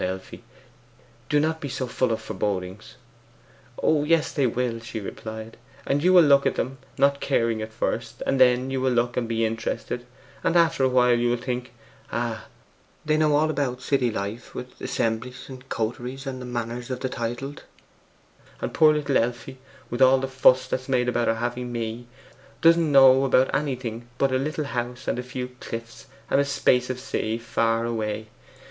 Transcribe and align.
Elfie, 0.03 0.43
do 1.29 1.39
not 1.39 1.61
be 1.61 1.69
so 1.69 1.85
full 1.85 2.11
of 2.11 2.19
forebodings.' 2.19 2.95
'Oh 3.83 4.03
yes, 4.03 4.31
they 4.31 4.47
will,' 4.47 4.79
she 4.79 4.99
replied. 4.99 5.57
'And 5.85 6.01
you 6.03 6.11
will 6.11 6.23
look 6.23 6.47
at 6.47 6.55
them, 6.55 6.79
not 6.97 7.19
caring 7.19 7.61
at 7.61 7.71
first, 7.71 8.23
and 8.25 8.39
then 8.41 8.71
you 8.71 8.81
will 8.81 8.89
look 8.93 9.15
and 9.15 9.27
be 9.27 9.45
interested, 9.45 10.07
and 10.43 10.55
after 10.55 10.83
a 10.83 10.89
while 10.89 11.13
you 11.13 11.29
will 11.29 11.37
think, 11.37 11.71
"Ah, 12.11 12.45
they 13.05 13.15
know 13.15 13.35
all 13.35 13.51
about 13.51 13.83
city 13.83 14.09
life, 14.09 14.55
and 14.55 14.65
assemblies, 14.79 15.45
and 15.47 15.69
coteries, 15.69 16.25
and 16.25 16.41
the 16.41 16.47
manners 16.47 16.89
of 16.89 17.01
the 17.01 17.07
titled, 17.07 17.61
and 18.59 18.73
poor 18.73 18.93
little 18.95 19.17
Elfie, 19.17 19.59
with 19.91 20.01
all 20.01 20.17
the 20.17 20.27
fuss 20.27 20.65
that's 20.65 20.89
made 20.89 21.09
about 21.09 21.27
her 21.27 21.35
having 21.35 21.71
me, 21.71 22.07
doesn't 22.61 22.91
know 22.91 23.23
about 23.23 23.53
anything 23.53 24.07
but 24.17 24.31
a 24.31 24.39
little 24.39 24.65
house 24.65 25.07
and 25.07 25.19
a 25.19 25.21
few 25.21 25.49
cliffs 25.59 26.07
and 26.27 26.41
a 26.41 26.43
space 26.43 26.89
of 26.89 26.99
sea, 26.99 27.37
far 27.37 27.85
away." 27.85 28.29